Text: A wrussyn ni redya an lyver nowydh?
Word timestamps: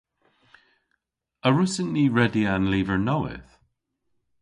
A 1.47 1.47
wrussyn 1.51 1.89
ni 1.93 2.05
redya 2.17 2.49
an 2.55 2.69
lyver 2.71 2.99
nowydh? 3.07 3.51